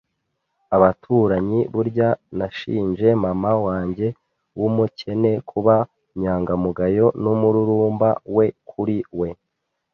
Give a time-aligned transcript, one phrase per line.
[0.75, 4.07] abaturanyi; burya nashinje mama wanjye
[4.59, 5.75] w'umukene kuba
[6.15, 9.29] inyangamugayo n'umururumba we, kuri we